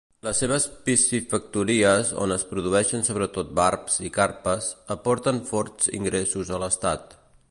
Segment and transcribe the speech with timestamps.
[0.25, 7.17] Les seves piscifactories, on es produeixen sobretot barbs i carpes, aporten forts ingressos a l'estat.